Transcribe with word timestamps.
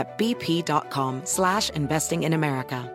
at 0.00 0.18
bp.com 0.18 1.20
slash 1.24 1.70
investing 1.74 2.24
in 2.24 2.32
America. 2.32 2.90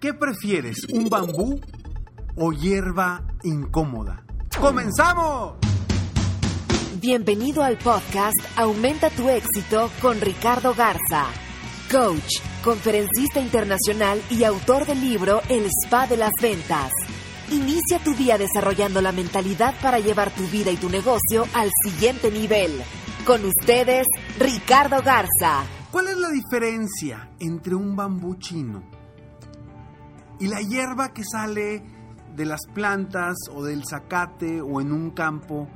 ¿Qué 0.00 0.14
prefieres, 0.14 0.86
un 0.92 1.08
bambú 1.08 1.58
o 2.36 2.52
hierba 2.52 3.24
incómoda? 3.42 4.22
¡Comenzamos! 4.60 5.54
Bienvenido 7.00 7.64
al 7.64 7.78
podcast 7.78 8.36
Aumenta 8.56 9.10
tu 9.10 9.28
éxito 9.28 9.90
con 10.00 10.20
Ricardo 10.20 10.72
Garza, 10.72 11.26
coach, 11.90 12.40
conferencista 12.62 13.40
internacional 13.40 14.22
y 14.30 14.44
autor 14.44 14.86
del 14.86 15.00
libro 15.00 15.42
El 15.48 15.66
Spa 15.66 16.06
de 16.06 16.16
las 16.16 16.32
Ventas. 16.40 16.92
Inicia 17.50 17.98
tu 18.04 18.14
día 18.14 18.38
desarrollando 18.38 19.00
la 19.00 19.10
mentalidad 19.10 19.74
para 19.82 19.98
llevar 19.98 20.30
tu 20.30 20.46
vida 20.46 20.70
y 20.70 20.76
tu 20.76 20.88
negocio 20.88 21.44
al 21.54 21.70
siguiente 21.84 22.30
nivel. 22.30 22.82
Con 23.28 23.44
ustedes, 23.44 24.06
Ricardo 24.38 25.02
Garza. 25.02 25.62
¿Cuál 25.90 26.08
es 26.08 26.16
la 26.16 26.30
diferencia 26.30 27.28
entre 27.38 27.74
un 27.74 27.94
bambú 27.94 28.36
chino 28.36 28.82
y 30.40 30.46
la 30.46 30.62
hierba 30.62 31.12
que 31.12 31.24
sale 31.30 31.82
de 32.34 32.46
las 32.46 32.60
plantas 32.72 33.36
o 33.54 33.62
del 33.62 33.84
zacate 33.84 34.62
o 34.62 34.80
en 34.80 34.92
un 34.92 35.10
campo? 35.10 35.68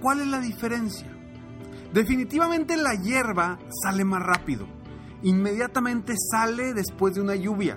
¿Cuál 0.00 0.20
es 0.20 0.28
la 0.28 0.38
diferencia? 0.38 1.08
Definitivamente 1.92 2.76
la 2.76 2.94
hierba 2.94 3.58
sale 3.82 4.04
más 4.04 4.22
rápido. 4.22 4.68
Inmediatamente 5.24 6.14
sale 6.16 6.74
después 6.74 7.16
de 7.16 7.22
una 7.22 7.34
lluvia. 7.34 7.76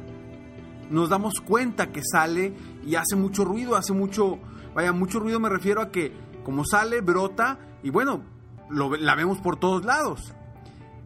Nos 0.91 1.09
damos 1.09 1.41
cuenta 1.43 1.91
que 1.91 2.03
sale 2.03 2.53
y 2.85 2.93
hace 2.93 3.15
mucho 3.15 3.43
ruido, 3.43 3.75
hace 3.75 3.93
mucho, 3.93 4.37
vaya, 4.75 4.93
mucho 4.93 5.19
ruido 5.19 5.39
me 5.39 5.49
refiero 5.49 5.81
a 5.81 5.89
que 5.89 6.31
como 6.43 6.65
sale, 6.65 7.01
brota 7.01 7.59
y 7.81 7.89
bueno, 7.89 8.23
lo, 8.69 8.95
la 8.95 9.15
vemos 9.15 9.39
por 9.39 9.57
todos 9.57 9.85
lados. 9.85 10.33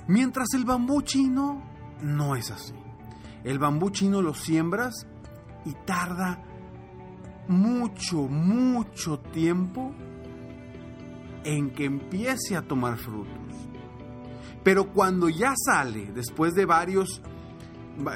Mientras 0.08 0.48
el 0.54 0.66
bambú 0.66 1.02
chino 1.02 1.64
no 2.02 2.36
es 2.36 2.52
así. 2.52 2.74
El 3.44 3.60
bambú 3.60 3.90
chino 3.90 4.22
lo 4.22 4.34
siembras 4.34 5.08
y 5.66 5.74
tarda 5.86 6.44
mucho, 7.48 8.24
mucho 8.28 9.20
tiempo 9.20 9.94
en 11.44 11.72
que 11.72 11.86
empiece 11.86 12.56
a 12.56 12.62
tomar 12.62 12.98
frutos. 12.98 13.34
Pero 14.64 14.92
cuando 14.92 15.30
ya 15.30 15.54
sale, 15.56 16.12
después 16.14 16.54
de 16.54 16.66
varios, 16.66 17.22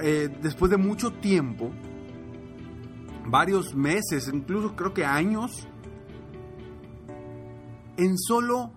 eh, 0.01 0.29
después 0.41 0.69
de 0.69 0.77
mucho 0.77 1.13
tiempo, 1.13 1.71
varios 3.25 3.73
meses, 3.73 4.29
incluso 4.33 4.75
creo 4.75 4.93
que 4.93 5.05
años, 5.05 5.67
en 7.97 8.17
solo 8.17 8.71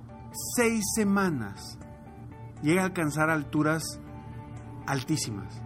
seis 0.56 0.84
semanas 0.94 1.78
llega 2.62 2.82
a 2.82 2.86
alcanzar 2.86 3.30
alturas 3.30 3.82
altísimas. 4.86 5.62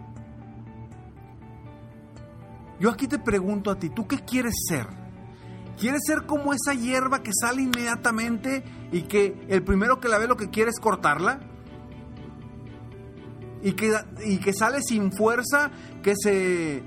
Yo 2.79 2.89
aquí 2.89 3.07
te 3.07 3.19
pregunto 3.19 3.71
a 3.71 3.79
ti, 3.79 3.89
¿tú 3.89 4.07
qué 4.07 4.19
quieres 4.19 4.53
ser? 4.67 4.87
¿Quieres 5.77 6.01
ser 6.05 6.25
como 6.25 6.53
esa 6.53 6.73
hierba 6.73 7.23
que 7.23 7.31
sale 7.33 7.61
inmediatamente 7.61 8.63
y 8.91 9.03
que 9.03 9.45
el 9.49 9.63
primero 9.63 9.99
que 9.99 10.09
la 10.09 10.17
ve 10.17 10.27
lo 10.27 10.37
que 10.37 10.49
quiere 10.49 10.71
es 10.71 10.79
cortarla? 10.79 11.39
Y 13.61 13.73
que, 13.73 13.93
y 14.25 14.37
que 14.37 14.53
sale 14.53 14.81
sin 14.81 15.11
fuerza, 15.11 15.71
que 16.01 16.13
se, 16.15 16.83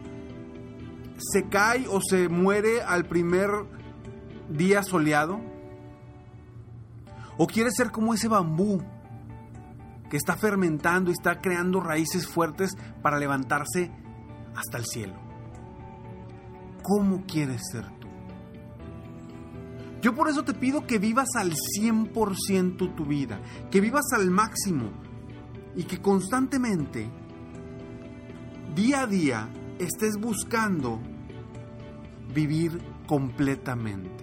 se 1.19 1.49
cae 1.49 1.87
o 1.89 2.01
se 2.01 2.29
muere 2.29 2.83
al 2.83 3.05
primer 3.07 3.51
día 4.49 4.83
soleado? 4.83 5.52
¿O 7.39 7.47
quieres 7.47 7.75
ser 7.77 7.91
como 7.91 8.15
ese 8.15 8.29
bambú 8.29 8.83
que 10.11 10.17
está 10.17 10.37
fermentando 10.37 11.11
y 11.11 11.15
está 11.15 11.41
creando 11.41 11.81
raíces 11.81 12.27
fuertes 12.27 12.77
para 13.03 13.19
levantarse 13.19 13.91
hasta 14.55 14.79
el 14.79 14.85
cielo? 14.85 15.15
¿Cómo 16.83 17.25
quieres 17.27 17.63
ser 17.71 17.87
tú? 17.99 18.09
Yo 20.03 20.15
por 20.15 20.29
eso 20.29 20.45
te 20.45 20.53
pido 20.53 20.87
que 20.87 20.99
vivas 20.99 21.29
al 21.37 21.53
100% 21.53 22.95
tu 22.95 23.05
vida, 23.07 23.41
que 23.71 23.81
vivas 23.81 24.07
al 24.13 24.31
máximo 24.31 24.91
y 25.77 25.85
que 25.85 26.03
constantemente, 26.03 27.09
día 28.75 29.03
a 29.03 29.07
día, 29.07 29.49
estés 29.79 30.17
buscando 30.19 31.01
vivir 32.35 32.81
completamente. 33.07 34.22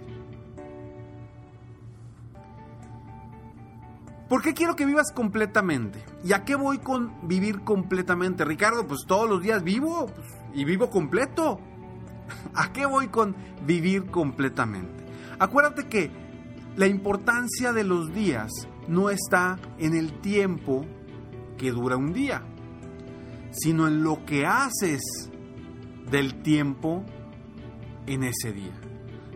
¿Por 4.30 4.42
qué 4.42 4.54
quiero 4.54 4.76
que 4.76 4.86
vivas 4.86 5.10
completamente? 5.12 6.04
¿Y 6.22 6.34
a 6.34 6.44
qué 6.44 6.54
voy 6.54 6.78
con 6.78 7.26
vivir 7.26 7.62
completamente? 7.62 8.44
Ricardo, 8.44 8.86
pues 8.86 9.00
todos 9.04 9.28
los 9.28 9.42
días 9.42 9.64
vivo 9.64 10.06
pues, 10.06 10.28
y 10.54 10.64
vivo 10.64 10.88
completo. 10.88 11.58
¿A 12.54 12.72
qué 12.72 12.86
voy 12.86 13.08
con 13.08 13.34
vivir 13.66 14.08
completamente? 14.08 15.04
Acuérdate 15.40 15.88
que 15.88 16.12
la 16.76 16.86
importancia 16.86 17.72
de 17.72 17.82
los 17.82 18.14
días 18.14 18.52
no 18.86 19.10
está 19.10 19.58
en 19.78 19.96
el 19.96 20.20
tiempo 20.20 20.86
que 21.58 21.72
dura 21.72 21.96
un 21.96 22.12
día, 22.12 22.44
sino 23.50 23.88
en 23.88 24.04
lo 24.04 24.24
que 24.26 24.46
haces 24.46 25.00
del 26.08 26.40
tiempo 26.42 27.04
en 28.06 28.22
ese 28.22 28.52
día, 28.52 28.80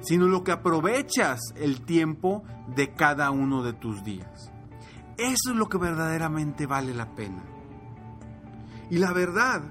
sino 0.03 0.27
en 0.27 0.31
lo 0.31 0.45
que 0.45 0.53
aprovechas 0.53 1.41
el 1.57 1.81
tiempo 1.81 2.45
de 2.77 2.95
cada 2.95 3.33
uno 3.33 3.65
de 3.65 3.73
tus 3.73 4.05
días. 4.05 4.54
Eso 5.17 5.51
es 5.51 5.57
lo 5.57 5.69
que 5.69 5.79
verdaderamente 5.79 6.67
vale 6.67 6.93
la 6.95 7.15
pena. 7.15 7.43
Y 8.91 8.99
la 8.99 9.13
verdad 9.13 9.63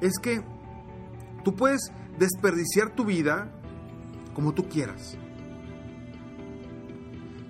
es 0.00 0.18
que 0.18 0.42
tú 1.44 1.54
puedes 1.54 1.92
desperdiciar 2.18 2.94
tu 2.94 3.04
vida 3.04 3.52
como 4.34 4.52
tú 4.52 4.68
quieras. 4.68 5.16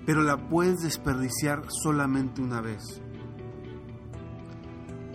Pero 0.04 0.22
la 0.22 0.36
puedes 0.48 0.78
desperdiciar 0.82 1.62
solamente 1.82 2.40
una 2.40 2.60
vez. 2.60 2.82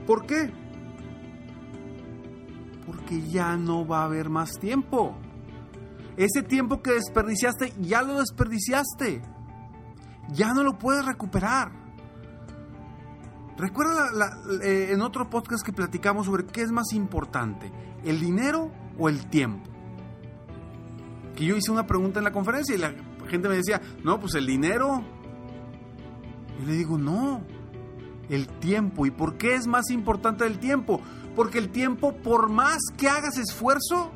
¿Por 0.05 0.25
qué? 0.25 0.51
Porque 2.85 3.21
ya 3.21 3.55
no 3.55 3.87
va 3.87 4.01
a 4.01 4.05
haber 4.05 4.29
más 4.29 4.51
tiempo. 4.59 5.15
Ese 6.17 6.43
tiempo 6.43 6.81
que 6.81 6.91
desperdiciaste, 6.91 7.73
ya 7.79 8.01
lo 8.01 8.19
desperdiciaste. 8.19 9.21
Ya 10.33 10.53
no 10.53 10.63
lo 10.63 10.77
puedes 10.77 11.05
recuperar. 11.05 11.80
Recuerda 13.61 14.07
eh, 14.63 14.87
en 14.89 15.03
otro 15.03 15.29
podcast 15.29 15.63
que 15.63 15.71
platicamos 15.71 16.25
sobre 16.25 16.47
qué 16.47 16.63
es 16.63 16.71
más 16.71 16.93
importante, 16.93 17.71
el 18.03 18.19
dinero 18.19 18.71
o 18.97 19.07
el 19.07 19.27
tiempo. 19.27 19.69
Que 21.35 21.45
yo 21.45 21.55
hice 21.55 21.69
una 21.69 21.85
pregunta 21.85 22.17
en 22.17 22.23
la 22.23 22.31
conferencia 22.31 22.73
y 22.73 22.79
la 22.79 22.95
gente 23.29 23.47
me 23.47 23.57
decía, 23.57 23.79
no, 24.03 24.19
pues 24.19 24.33
el 24.33 24.47
dinero. 24.47 25.03
Y 26.59 26.65
le 26.65 26.73
digo, 26.73 26.97
no, 26.97 27.43
el 28.29 28.47
tiempo. 28.47 29.05
¿Y 29.05 29.11
por 29.11 29.37
qué 29.37 29.53
es 29.53 29.67
más 29.67 29.91
importante 29.91 30.43
el 30.47 30.57
tiempo? 30.57 30.99
Porque 31.35 31.59
el 31.59 31.69
tiempo, 31.69 32.15
por 32.15 32.49
más 32.49 32.79
que 32.97 33.09
hagas 33.09 33.37
esfuerzo, 33.37 34.09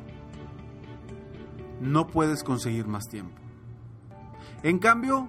no 1.80 2.08
puedes 2.08 2.42
conseguir 2.42 2.88
más 2.88 3.04
tiempo. 3.04 3.36
En 4.64 4.80
cambio, 4.80 5.28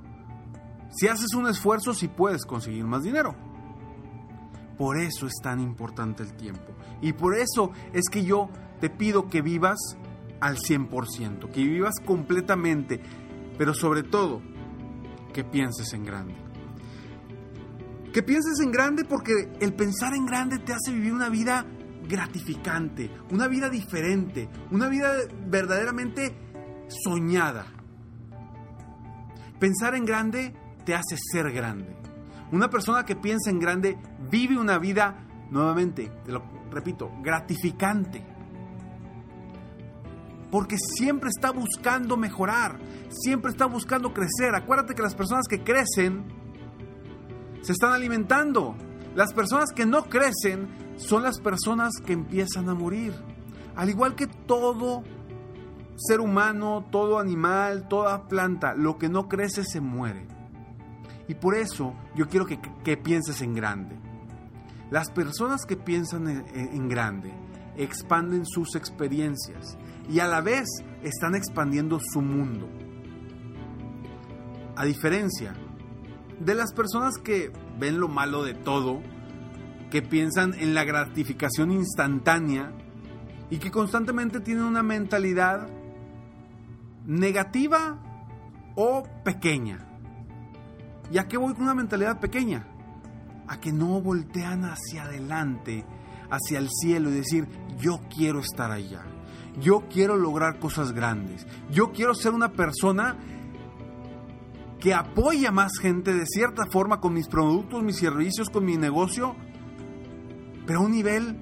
si 0.90 1.08
haces 1.08 1.36
un 1.36 1.48
esfuerzo, 1.48 1.94
sí 1.94 2.08
puedes 2.08 2.48
conseguir 2.48 2.86
más 2.86 3.04
dinero. 3.04 3.36
Por 4.78 5.00
eso 5.00 5.26
es 5.26 5.34
tan 5.42 5.60
importante 5.60 6.24
el 6.24 6.34
tiempo. 6.34 6.76
Y 7.02 7.14
por 7.14 7.36
eso 7.36 7.72
es 7.94 8.04
que 8.12 8.24
yo 8.24 8.50
te 8.80 8.90
pido 8.90 9.28
que 9.28 9.42
vivas 9.42 9.78
al 10.40 10.58
100%, 10.58 11.52
que 11.52 11.64
vivas 11.64 11.96
completamente, 12.06 13.02
pero 13.58 13.74
sobre 13.74 14.04
todo 14.04 14.42
que 15.34 15.44
pienses 15.44 15.94
en 15.94 16.06
grande. 16.06 16.36
Que 18.14 18.24
pienses 18.24 18.60
en 18.60 18.72
grande 18.72 19.04
porque 19.04 19.34
el 19.60 19.74
pensar 19.74 20.14
en 20.16 20.26
grande 20.26 20.60
te 20.60 20.74
hace 20.74 20.92
vivir 20.92 21.14
una 21.14 21.30
vida 21.30 21.66
gratificante, 22.08 23.12
una 23.32 23.48
vida 23.48 23.70
diferente, 23.70 24.50
una 24.72 24.88
vida 24.88 25.12
verdaderamente 25.48 26.36
soñada. 26.88 27.68
Pensar 29.60 29.96
en 29.96 30.06
grande 30.06 30.54
te 30.86 30.96
hace 30.96 31.18
ser 31.18 31.52
grande. 31.52 32.07
Una 32.52 32.70
persona 32.70 33.06
que 33.06 33.16
piensa 33.16 33.50
en 33.50 33.60
grande 33.60 33.98
vive 34.30 34.58
una 34.58 34.78
vida, 34.78 35.28
nuevamente, 35.50 36.12
te 36.26 36.32
lo 36.32 36.44
repito, 36.72 37.12
gratificante. 37.22 38.26
Porque 40.50 40.78
siempre 40.78 41.30
está 41.30 41.52
buscando 41.52 42.16
mejorar, 42.16 42.80
siempre 43.10 43.52
está 43.52 43.66
buscando 43.66 44.14
crecer. 44.14 44.56
Acuérdate 44.56 44.96
que 44.96 45.02
las 45.02 45.16
personas 45.16 45.46
que 45.48 45.64
crecen 45.64 46.24
se 47.62 47.74
están 47.74 47.92
alimentando. 47.92 48.76
Las 49.14 49.34
personas 49.34 49.72
que 49.76 49.86
no 49.86 50.06
crecen 50.06 50.70
son 50.96 51.24
las 51.24 51.40
personas 51.40 51.92
que 52.06 52.14
empiezan 52.14 52.70
a 52.70 52.74
morir. 52.74 53.14
Al 53.76 53.90
igual 53.90 54.16
que 54.16 54.28
todo 54.28 55.04
ser 55.98 56.22
humano, 56.22 56.86
todo 56.92 57.20
animal, 57.20 57.88
toda 57.88 58.28
planta, 58.28 58.74
lo 58.74 58.98
que 58.98 59.10
no 59.10 59.28
crece 59.28 59.64
se 59.64 59.82
muere. 59.82 60.37
Y 61.28 61.36
por 61.36 61.56
eso 61.56 61.94
yo 62.16 62.28
quiero 62.28 62.46
que, 62.46 62.98
pienses 62.98 63.42
en 63.42 63.54
grande. 63.54 63.98
Las 64.90 65.12
personas 65.12 65.66
que 65.66 65.76
piensan 65.76 66.46
en 66.54 66.88
grande 66.88 67.34
expanden 67.76 68.46
sus 68.46 68.76
experiencias 68.76 69.78
y 70.10 70.20
a 70.20 70.28
la 70.28 70.42
vez 70.42 70.68
están 71.04 71.36
expandiendo 71.36 72.00
su 72.00 72.22
mundo. 72.22 72.70
A 74.76 74.86
diferencia 74.86 75.54
de 76.40 76.56
las 76.56 76.74
personas 76.74 77.18
que 77.18 77.52
ven 77.80 78.00
lo 78.00 78.08
malo 78.08 78.44
de 78.44 78.54
todo, 78.54 79.02
que 79.90 80.02
piensan 80.02 80.54
en 80.54 80.74
la 80.74 80.84
gratificación 80.84 81.72
instantánea 81.72 82.72
y 83.50 83.58
que 83.58 83.72
constantemente 83.72 84.40
tienen 84.40 84.64
una 84.64 84.84
mentalidad 84.84 85.68
negativa 87.06 87.98
o 88.76 89.04
pequeña. 89.24 89.88
¿Y 91.12 91.18
a 91.18 91.28
qué 91.28 91.38
voy 91.38 91.54
con 91.54 91.64
una 91.64 91.74
mentalidad 91.74 92.20
pequeña? 92.20 92.68
A 93.48 93.60
que 93.60 93.72
no 93.72 94.02
voltean 94.02 94.66
hacia 94.66 95.04
adelante, 95.04 95.86
hacia 96.30 96.60
el 96.60 96.70
cielo 96.70 97.10
y 97.10 97.14
decir, 97.14 97.48
yo 97.80 98.02
quiero 98.14 98.40
estar 98.40 98.72
allá. 98.72 99.04
Yo 99.60 99.86
quiero 99.90 100.18
lograr 100.18 100.60
cosas 100.60 100.92
grandes. 100.92 101.48
Yo 101.72 101.92
quiero 101.92 102.14
ser 102.14 102.34
una 102.34 102.50
persona 102.50 103.16
que 104.80 104.94
apoya 104.94 105.52
más 105.52 105.80
gente 105.80 106.14
de 106.14 106.26
cierta 106.26 106.66
forma 106.68 107.00
con 107.00 107.14
mis 107.14 107.28
productos, 107.28 107.84
mis 107.84 107.98
servicios, 107.98 108.50
con 108.50 108.66
mi 108.66 108.78
negocio, 108.78 109.36
pero 110.68 110.80
a 110.80 110.84
un 110.84 110.92
nivel 110.92 111.38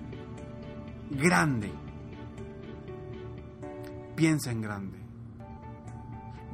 grande. 1.10 1.72
Piensa 4.16 4.52
en 4.52 4.62
grande. 4.62 5.05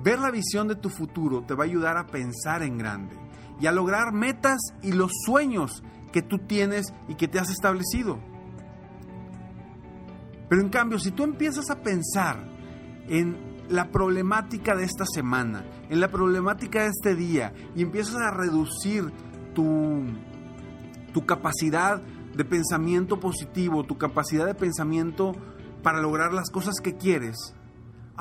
Ver 0.03 0.19
la 0.19 0.31
visión 0.31 0.68
de 0.68 0.75
tu 0.75 0.89
futuro 0.89 1.44
te 1.44 1.53
va 1.53 1.63
a 1.63 1.68
ayudar 1.68 1.98
a 1.98 2.07
pensar 2.07 2.63
en 2.63 2.77
grande 2.77 3.15
y 3.59 3.68
a 3.68 3.71
lograr 3.71 4.13
metas 4.13 4.59
y 4.81 4.94
los 4.94 5.12
sueños 5.25 5.83
que 6.12 6.21
tú 6.21 6.39
tienes 6.39 6.94
y 7.07 7.15
que 7.15 7.27
te 7.27 7.39
has 7.39 7.50
establecido. 7.50 8.19
Pero 10.50 10.62
en 10.62 10.69
cambio, 10.69 11.00
si 11.00 11.12
tú 11.12 11.24
empiezas 11.24 11.69
a 11.69 11.81
pensar 11.81 12.44
en 13.07 13.38
la 13.69 13.92
problemática 13.92 14.75
de 14.75 14.83
esta 14.83 15.06
semana, 15.06 15.63
en 15.89 16.00
la 16.01 16.09
problemática 16.09 16.81
de 16.81 16.89
este 16.89 17.15
día, 17.15 17.54
y 17.75 17.83
empiezas 17.83 18.15
a 18.15 18.31
reducir 18.31 19.12
tu, 19.54 20.04
tu 21.13 21.25
capacidad 21.25 22.01
de 22.01 22.44
pensamiento 22.44 23.19
positivo, 23.19 23.86
tu 23.86 23.97
capacidad 23.97 24.45
de 24.45 24.56
pensamiento 24.56 25.33
para 25.83 26.01
lograr 26.01 26.33
las 26.33 26.50
cosas 26.50 26.75
que 26.81 26.97
quieres, 26.97 27.56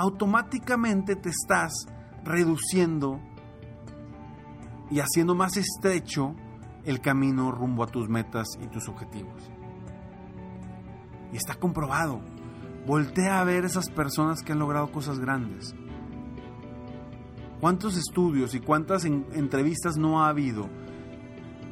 automáticamente 0.01 1.15
te 1.15 1.29
estás 1.29 1.87
reduciendo 2.25 3.21
y 4.91 5.01
haciendo 5.01 5.35
más 5.35 5.59
estrecho 5.59 6.35
el 6.85 7.03
camino 7.03 7.53
rumbo 7.53 7.85
a 7.85 7.87
tus 7.87 8.09
metas 8.09 8.49
y 8.63 8.67
tus 8.69 8.89
objetivos. 8.89 9.51
Y 11.35 11.37
está 11.37 11.55
comprobado. 11.57 12.23
Voltea 12.87 13.41
a 13.41 13.45
ver 13.45 13.67
esas 13.67 13.91
personas 13.91 14.43
que 14.43 14.53
han 14.53 14.59
logrado 14.59 14.91
cosas 14.91 15.19
grandes. 15.19 15.75
¿Cuántos 17.61 17.99
estudios 17.99 18.55
y 18.55 18.61
cuántas 18.61 19.05
entrevistas 19.05 19.99
no 19.99 20.25
ha 20.25 20.31
habido 20.31 20.71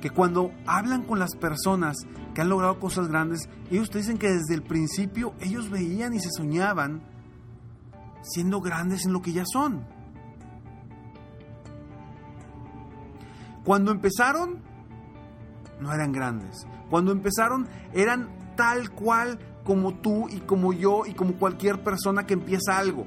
que 0.02 0.10
cuando 0.10 0.52
hablan 0.66 1.02
con 1.02 1.19
las 1.19 1.34
personas 1.34 1.96
que 2.34 2.42
han 2.42 2.50
logrado 2.50 2.78
cosas 2.78 3.08
grandes, 3.08 3.48
ellos 3.70 3.88
te 3.88 3.98
dicen 3.98 4.19
que 4.19 4.28
desde 4.28 4.54
el 4.54 4.62
principio 4.62 5.32
ellos 5.40 5.70
veían 5.70 6.12
y 6.12 6.20
se 6.20 6.28
soñaban 6.30 7.16
siendo 8.23 8.61
grandes 8.61 9.06
en 9.06 9.12
lo 9.12 9.23
que 9.23 9.32
ya 9.32 9.44
son. 9.47 9.87
Cuando 13.65 13.93
empezaron, 13.93 14.62
no 15.81 15.93
eran 15.93 16.12
grandes. 16.12 16.67
Cuando 16.91 17.12
empezaron, 17.12 17.69
eran 17.93 18.29
tal 18.56 18.91
cual 18.91 19.38
como 19.65 19.94
tú 19.94 20.29
y 20.31 20.41
como 20.41 20.73
yo 20.73 21.03
y 21.06 21.12
como 21.12 21.35
cualquier 21.35 21.82
persona 21.85 22.26
que 22.26 22.35
empieza 22.35 22.79
algo. 22.79 23.06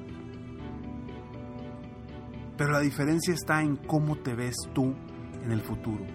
Pero 2.58 2.72
la 2.72 2.80
diferencia 2.80 3.34
está 3.34 3.64
en 3.64 3.76
cómo 3.76 4.18
te 4.18 4.36
ves 4.36 4.56
tú 4.74 4.94
en 5.44 5.52
el 5.52 5.62
futuro. 5.62 6.06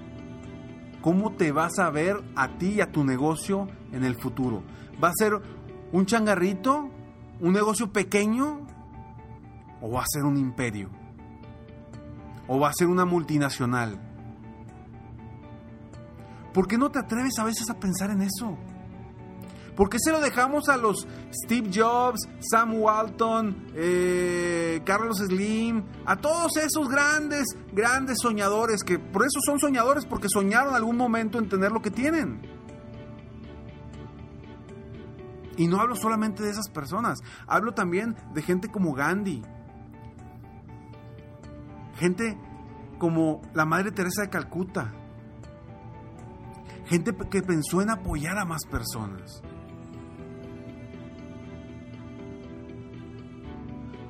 ¿Cómo 1.00 1.32
te 1.32 1.52
vas 1.52 1.78
a 1.78 1.90
ver 1.90 2.22
a 2.36 2.56
ti 2.58 2.74
y 2.74 2.80
a 2.80 2.90
tu 2.90 3.04
negocio 3.04 3.68
en 3.92 4.04
el 4.04 4.14
futuro? 4.16 4.62
¿Va 5.02 5.08
a 5.08 5.12
ser 5.16 5.32
un 5.92 6.06
changarrito? 6.06 6.90
¿Un 7.40 7.52
negocio 7.52 7.92
pequeño? 7.92 8.65
¿O 9.86 9.92
va 9.92 10.00
a 10.00 10.06
ser 10.12 10.24
un 10.24 10.36
imperio? 10.36 10.90
¿O 12.48 12.58
va 12.58 12.70
a 12.70 12.72
ser 12.76 12.88
una 12.88 13.04
multinacional? 13.04 14.00
¿Por 16.52 16.66
qué 16.66 16.76
no 16.76 16.90
te 16.90 16.98
atreves 16.98 17.38
a 17.38 17.44
veces 17.44 17.70
a 17.70 17.74
pensar 17.78 18.10
en 18.10 18.22
eso? 18.22 18.58
¿Por 19.76 19.88
qué 19.88 19.98
se 20.00 20.10
lo 20.10 20.20
dejamos 20.20 20.68
a 20.68 20.76
los 20.76 21.06
Steve 21.30 21.70
Jobs, 21.72 22.28
Sam 22.40 22.80
Walton, 22.80 23.68
eh, 23.76 24.82
Carlos 24.84 25.18
Slim, 25.18 25.84
a 26.04 26.16
todos 26.16 26.56
esos 26.56 26.88
grandes, 26.88 27.44
grandes 27.72 28.18
soñadores, 28.20 28.82
que 28.82 28.98
por 28.98 29.22
eso 29.22 29.38
son 29.46 29.60
soñadores, 29.60 30.04
porque 30.04 30.26
soñaron 30.28 30.74
algún 30.74 30.96
momento 30.96 31.38
en 31.38 31.48
tener 31.48 31.70
lo 31.70 31.80
que 31.80 31.92
tienen? 31.92 32.40
Y 35.56 35.68
no 35.68 35.80
hablo 35.80 35.94
solamente 35.94 36.42
de 36.42 36.50
esas 36.50 36.68
personas, 36.70 37.20
hablo 37.46 37.72
también 37.72 38.16
de 38.34 38.42
gente 38.42 38.68
como 38.68 38.92
Gandhi, 38.94 39.42
gente 41.96 42.38
como 42.98 43.42
la 43.54 43.64
Madre 43.64 43.90
Teresa 43.92 44.22
de 44.22 44.30
Calcuta, 44.30 44.92
gente 46.86 47.14
que 47.30 47.42
pensó 47.42 47.82
en 47.82 47.90
apoyar 47.90 48.38
a 48.38 48.44
más 48.44 48.64
personas. 48.70 49.42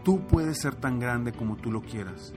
Tú 0.04 0.24
puedes 0.28 0.60
ser 0.60 0.76
tan 0.76 1.00
grande 1.00 1.32
como 1.32 1.56
tú 1.56 1.72
lo 1.72 1.82
quieras. 1.82 2.32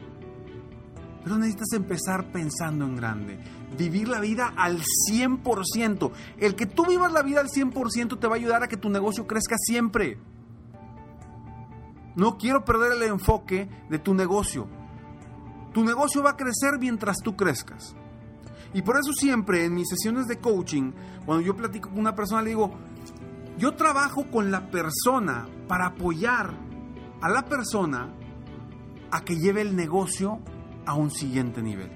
Pero 1.24 1.38
necesitas 1.38 1.74
empezar 1.74 2.32
pensando 2.32 2.86
en 2.86 2.96
grande. 2.96 3.40
Vivir 3.78 4.08
la 4.08 4.20
vida 4.20 4.54
al 4.56 4.82
100%. 5.12 6.12
El 6.38 6.56
que 6.56 6.66
tú 6.66 6.86
vivas 6.88 7.12
la 7.12 7.22
vida 7.22 7.42
al 7.42 7.50
100% 7.50 8.18
te 8.18 8.28
va 8.28 8.34
a 8.34 8.38
ayudar 8.38 8.64
a 8.64 8.68
que 8.68 8.78
tu 8.78 8.90
negocio 8.90 9.28
crezca 9.28 9.56
siempre. 9.60 10.18
No 12.16 12.38
quiero 12.38 12.66
perder 12.66 12.94
el 12.94 13.04
enfoque 13.04 13.70
de 13.90 14.00
tu 14.00 14.16
negocio. 14.16 14.68
Tu 15.74 15.84
negocio 15.84 16.24
va 16.24 16.32
a 16.32 16.38
crecer 16.38 16.80
mientras 16.80 17.18
tú 17.18 17.36
crezcas. 17.36 17.96
Y 18.74 18.82
por 18.82 18.98
eso 18.98 19.14
siempre 19.14 19.66
en 19.66 19.74
mis 19.74 19.90
sesiones 19.90 20.28
de 20.28 20.40
coaching, 20.40 20.92
cuando 21.26 21.44
yo 21.44 21.56
platico 21.56 21.90
con 21.90 22.00
una 22.00 22.16
persona, 22.16 22.42
le 22.42 22.50
digo, 22.50 22.72
yo 23.58 23.76
trabajo 23.76 24.30
con 24.32 24.52
la 24.52 24.70
persona 24.70 25.48
para 25.68 25.88
apoyar 25.88 26.54
a 27.22 27.30
la 27.30 27.46
persona 27.46 28.14
a 29.12 29.22
que 29.22 29.38
lleve 29.38 29.62
el 29.62 29.76
negocio 29.76 30.40
a 30.86 30.94
un 30.94 31.12
siguiente 31.12 31.62
nivel. 31.62 31.92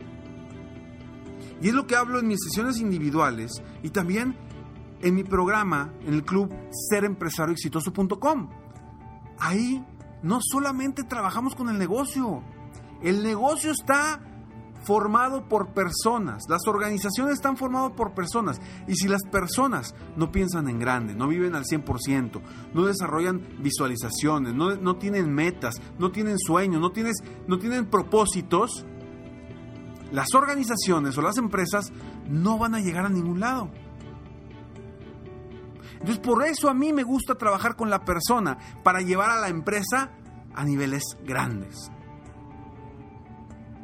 Y 1.61 1.69
es 1.69 1.73
lo 1.73 1.87
que 1.87 1.95
hablo 1.95 2.19
en 2.19 2.27
mis 2.27 2.43
sesiones 2.43 2.79
individuales 2.79 3.63
y 3.83 3.89
también 3.89 4.35
en 5.01 5.15
mi 5.15 5.23
programa 5.23 5.93
en 6.01 6.13
el 6.13 6.23
club 6.23 6.53
serempresarioexitoso.com. 6.89 8.49
Ahí 9.39 9.85
no 10.23 10.39
solamente 10.41 11.03
trabajamos 11.03 11.55
con 11.55 11.69
el 11.69 11.77
negocio, 11.77 12.43
el 13.03 13.23
negocio 13.23 13.71
está 13.71 14.19
formado 14.83 15.47
por 15.47 15.73
personas. 15.73 16.43
Las 16.49 16.61
organizaciones 16.67 17.35
están 17.35 17.57
formadas 17.57 17.91
por 17.93 18.13
personas. 18.13 18.61
Y 18.87 18.95
si 18.95 19.07
las 19.07 19.23
personas 19.23 19.95
no 20.15 20.31
piensan 20.31 20.67
en 20.67 20.79
grande, 20.79 21.15
no 21.15 21.27
viven 21.27 21.55
al 21.55 21.63
100%, 21.63 22.41
no 22.73 22.85
desarrollan 22.85 23.47
visualizaciones, 23.59 24.53
no, 24.53 24.75
no 24.75 24.97
tienen 24.97 25.33
metas, 25.33 25.75
no 25.97 26.11
tienen 26.11 26.37
sueños, 26.37 26.81
no, 26.81 26.91
tienes, 26.91 27.17
no 27.47 27.57
tienen 27.57 27.85
propósitos, 27.85 28.85
las 30.11 30.33
organizaciones 30.35 31.17
o 31.17 31.21
las 31.21 31.37
empresas 31.37 31.91
no 32.29 32.57
van 32.57 32.75
a 32.75 32.79
llegar 32.79 33.05
a 33.05 33.09
ningún 33.09 33.39
lado. 33.39 33.69
Entonces 35.93 36.19
por 36.19 36.45
eso 36.45 36.69
a 36.69 36.73
mí 36.73 36.91
me 36.91 37.03
gusta 37.03 37.35
trabajar 37.35 37.77
con 37.77 37.89
la 37.89 38.03
persona 38.03 38.57
para 38.83 38.99
llevar 38.99 39.29
a 39.29 39.39
la 39.39 39.47
empresa 39.47 40.11
a 40.53 40.65
niveles 40.65 41.03
grandes. 41.23 41.89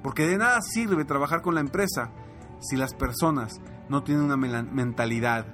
Porque 0.04 0.26
de 0.26 0.38
nada 0.38 0.62
sirve 0.62 1.06
trabajar 1.06 1.42
con 1.42 1.56
la 1.56 1.62
empresa 1.62 2.12
si 2.60 2.76
las 2.76 2.94
personas 2.94 3.60
no 3.90 4.04
tienen 4.04 4.26
una 4.26 4.38
mentalidad 4.38 5.46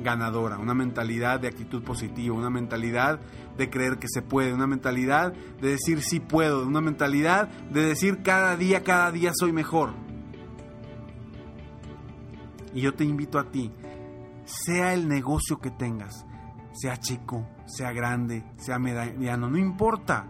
ganadora, 0.00 0.58
una 0.58 0.74
mentalidad 0.74 1.40
de 1.40 1.48
actitud 1.48 1.82
positiva, 1.82 2.36
una 2.36 2.50
mentalidad 2.50 3.20
de 3.56 3.70
creer 3.70 3.98
que 3.98 4.08
se 4.08 4.22
puede, 4.22 4.52
una 4.52 4.66
mentalidad 4.66 5.32
de 5.32 5.70
decir 5.70 6.02
sí 6.02 6.20
puedo, 6.20 6.66
una 6.66 6.80
mentalidad 6.80 7.48
de 7.48 7.82
decir 7.82 8.22
cada 8.22 8.56
día, 8.56 8.84
cada 8.84 9.10
día 9.10 9.32
soy 9.34 9.52
mejor. 9.52 9.94
Y 12.74 12.82
yo 12.82 12.94
te 12.94 13.04
invito 13.04 13.38
a 13.38 13.50
ti, 13.50 13.72
sea 14.44 14.92
el 14.92 15.08
negocio 15.08 15.58
que 15.58 15.70
tengas, 15.70 16.26
sea 16.72 16.98
chico, 16.98 17.48
sea 17.64 17.92
grande, 17.92 18.44
sea 18.58 18.78
mediano, 18.78 19.48
no 19.48 19.56
importa 19.56 20.28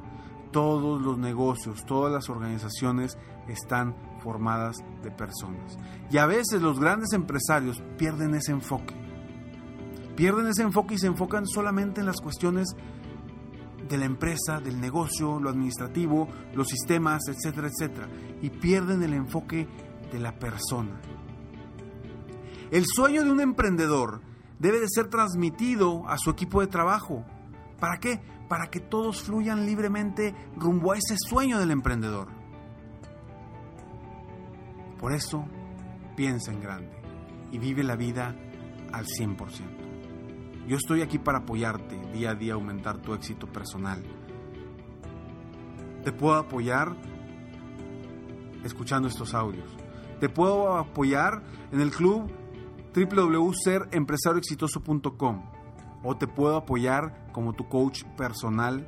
todos 0.56 1.02
los 1.02 1.18
negocios, 1.18 1.84
todas 1.84 2.10
las 2.10 2.30
organizaciones 2.30 3.18
están 3.46 3.94
formadas 4.22 4.78
de 5.02 5.10
personas. 5.10 5.76
Y 6.10 6.16
a 6.16 6.24
veces 6.24 6.62
los 6.62 6.80
grandes 6.80 7.12
empresarios 7.12 7.82
pierden 7.98 8.34
ese 8.34 8.52
enfoque. 8.52 8.94
Pierden 10.16 10.46
ese 10.46 10.62
enfoque 10.62 10.94
y 10.94 10.98
se 10.98 11.08
enfocan 11.08 11.46
solamente 11.46 12.00
en 12.00 12.06
las 12.06 12.22
cuestiones 12.22 12.74
de 13.86 13.98
la 13.98 14.06
empresa, 14.06 14.58
del 14.58 14.80
negocio, 14.80 15.38
lo 15.38 15.50
administrativo, 15.50 16.26
los 16.54 16.68
sistemas, 16.68 17.20
etcétera, 17.28 17.68
etcétera. 17.68 18.08
Y 18.40 18.48
pierden 18.48 19.02
el 19.02 19.12
enfoque 19.12 19.68
de 20.10 20.18
la 20.18 20.38
persona. 20.38 20.98
El 22.70 22.86
sueño 22.86 23.24
de 23.24 23.30
un 23.30 23.42
emprendedor 23.42 24.22
debe 24.58 24.80
de 24.80 24.88
ser 24.88 25.08
transmitido 25.08 26.08
a 26.08 26.16
su 26.16 26.30
equipo 26.30 26.62
de 26.62 26.68
trabajo. 26.68 27.26
¿Para 27.78 27.98
qué? 27.98 28.22
Para 28.48 28.68
que 28.68 28.80
todos 28.80 29.22
fluyan 29.22 29.66
libremente 29.66 30.34
rumbo 30.56 30.92
a 30.92 30.98
ese 30.98 31.16
sueño 31.18 31.58
del 31.58 31.70
emprendedor. 31.70 32.28
Por 34.98 35.12
eso, 35.12 35.46
piensa 36.16 36.52
en 36.52 36.60
grande 36.60 36.92
y 37.52 37.58
vive 37.58 37.84
la 37.84 37.96
vida 37.96 38.34
al 38.92 39.06
100%. 39.06 40.66
Yo 40.66 40.76
estoy 40.76 41.02
aquí 41.02 41.18
para 41.18 41.38
apoyarte 41.38 41.96
día 42.12 42.30
a 42.30 42.34
día 42.34 42.54
aumentar 42.54 43.00
tu 43.00 43.14
éxito 43.14 43.46
personal. 43.46 44.02
Te 46.02 46.10
puedo 46.12 46.34
apoyar 46.34 46.96
escuchando 48.64 49.06
estos 49.08 49.34
audios. 49.34 49.70
Te 50.18 50.28
puedo 50.28 50.76
apoyar 50.76 51.44
en 51.70 51.80
el 51.80 51.90
club 51.90 52.28
www.serempresarioexitoso.com 52.94 55.55
o 56.02 56.16
te 56.16 56.26
puedo 56.26 56.56
apoyar 56.56 57.28
como 57.32 57.52
tu 57.52 57.68
coach 57.68 58.04
personal 58.16 58.86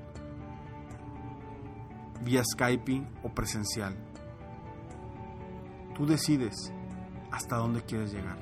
vía 2.22 2.42
Skype 2.44 3.06
o 3.22 3.28
presencial. 3.30 3.96
Tú 5.94 6.06
decides 6.06 6.72
hasta 7.30 7.56
dónde 7.56 7.82
quieres 7.82 8.12
llegar. 8.12 8.38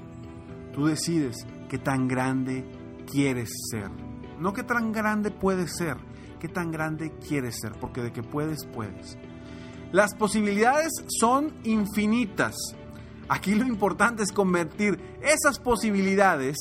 Tú 0.72 0.86
decides 0.86 1.46
qué 1.68 1.78
tan 1.78 2.08
grande 2.08 2.64
quieres 3.10 3.50
ser. 3.70 3.90
No 4.38 4.52
qué 4.52 4.62
tan 4.62 4.92
grande 4.92 5.30
puedes 5.30 5.76
ser, 5.76 5.96
qué 6.38 6.48
tan 6.48 6.70
grande 6.70 7.12
quieres 7.26 7.58
ser, 7.60 7.72
porque 7.72 8.02
de 8.02 8.12
que 8.12 8.22
puedes, 8.22 8.66
puedes. 8.66 9.16
Las 9.92 10.14
posibilidades 10.14 10.92
son 11.18 11.54
infinitas. 11.64 12.54
Aquí 13.28 13.54
lo 13.54 13.66
importante 13.66 14.22
es 14.22 14.32
convertir 14.32 15.00
esas 15.22 15.58
posibilidades 15.58 16.56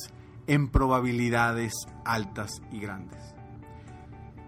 en 0.48 0.70
probabilidades 0.70 1.74
altas 2.04 2.62
y 2.72 2.80
grandes. 2.80 3.36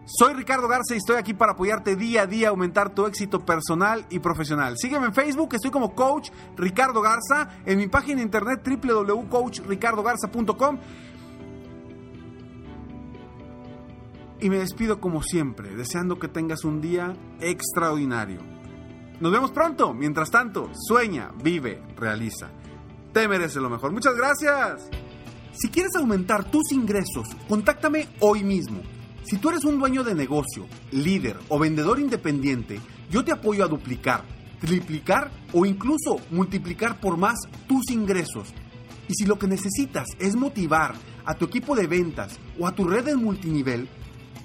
Soy 0.10 0.36
Ricardo 0.36 0.70
Garza 0.70 0.94
y 0.94 0.98
estoy 0.98 1.18
aquí 1.18 1.34
para 1.34 1.52
apoyarte 1.52 1.98
día 1.98 2.22
a 2.22 2.28
día 2.28 2.48
aumentar 2.48 2.96
tu 2.96 3.06
éxito 3.06 3.46
personal 3.46 4.06
y 4.10 4.20
profesional. 4.20 4.78
Sígueme 4.78 5.08
en 5.08 5.14
Facebook, 5.14 5.54
estoy 5.54 5.70
como 5.70 5.96
Coach 5.96 6.30
Ricardo 6.56 7.02
Garza, 7.02 7.50
en 7.66 7.78
mi 7.78 7.88
página 7.88 8.22
internet 8.22 8.66
www.coachricardogarza.com. 8.66 10.78
Y 14.40 14.50
me 14.50 14.60
despido 14.60 15.02
como 15.02 15.22
siempre, 15.24 15.76
deseando 15.76 16.20
que 16.20 16.30
tengas 16.30 16.64
un 16.64 16.80
día 16.80 17.14
extraordinario. 17.42 18.40
Nos 19.20 19.32
vemos 19.32 19.52
pronto. 19.52 19.94
Mientras 19.94 20.30
tanto, 20.30 20.70
sueña, 20.74 21.32
vive, 21.44 21.82
realiza. 21.98 22.50
Te 23.12 23.28
mereces 23.28 23.62
lo 23.62 23.70
mejor. 23.70 23.92
Muchas 23.92 24.16
gracias. 24.16 24.90
Si 25.60 25.70
quieres 25.70 25.96
aumentar 25.96 26.52
tus 26.52 26.72
ingresos, 26.72 27.30
contáctame 27.50 28.08
hoy 28.20 28.44
mismo. 28.44 28.84
Si 29.24 29.38
tú 29.38 29.50
eres 29.50 29.64
un 29.64 29.80
dueño 29.80 30.04
de 30.04 30.14
negocio, 30.14 30.68
líder 30.92 31.36
o 31.50 31.58
vendedor 31.58 32.00
independiente, 32.00 32.80
yo 33.10 33.26
te 33.26 33.32
apoyo 33.32 33.64
a 33.64 33.68
duplicar, 33.68 34.24
triplicar 34.62 35.32
o 35.54 35.66
incluso 35.66 36.18
multiplicar 36.30 37.00
por 37.00 37.18
más 37.18 37.40
tus 37.68 37.90
ingresos. 37.90 38.54
Y 39.08 39.16
si 39.16 39.26
lo 39.26 39.40
que 39.40 39.48
necesitas 39.48 40.06
es 40.20 40.36
motivar 40.36 40.94
a 41.26 41.34
tu 41.34 41.46
equipo 41.46 41.76
de 41.76 41.88
ventas 41.88 42.38
o 42.60 42.68
a 42.68 42.76
tu 42.76 42.84
red 42.84 43.06
de 43.06 43.16
multinivel, 43.16 43.90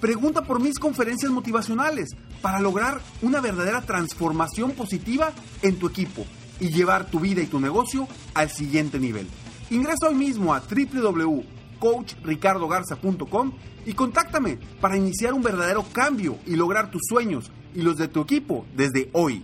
pregunta 0.01 0.41
por 0.41 0.59
mis 0.59 0.79
conferencias 0.79 1.31
motivacionales 1.31 2.09
para 2.41 2.59
lograr 2.59 2.99
una 3.21 3.39
verdadera 3.39 3.81
transformación 3.81 4.71
positiva 4.71 5.31
en 5.61 5.77
tu 5.77 5.85
equipo 5.85 6.25
y 6.59 6.69
llevar 6.69 7.05
tu 7.05 7.19
vida 7.19 7.43
y 7.43 7.45
tu 7.45 7.59
negocio 7.59 8.07
al 8.33 8.49
siguiente 8.49 8.99
nivel. 8.99 9.27
Ingresa 9.69 10.07
hoy 10.07 10.15
mismo 10.15 10.53
a 10.53 10.61
www.coachricardogarza.com 10.61 13.51
y 13.85 13.91
contáctame 13.93 14.57
para 14.79 14.95
iniciar 14.97 15.33
un 15.33 15.41
verdadero 15.41 15.83
cambio 15.91 16.37
y 16.45 16.55
lograr 16.55 16.89
tus 16.91 17.01
sueños 17.07 17.51
y 17.73 17.81
los 17.81 17.97
de 17.97 18.07
tu 18.07 18.21
equipo 18.21 18.67
desde 18.75 19.09
hoy. 19.13 19.43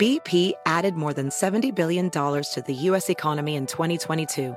BP 0.00 0.54
added 0.64 0.94
more 0.94 1.12
than 1.12 1.28
$70 1.28 1.74
billion 1.74 2.08
to 2.08 2.64
the 2.66 2.74
U.S. 2.88 3.10
economy 3.10 3.54
in 3.54 3.66
2022 3.66 4.56